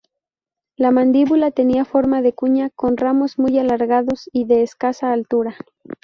[0.77, 5.55] La mandíbula tenía forma de cuña, con ramos muy alargados y de escasa altura.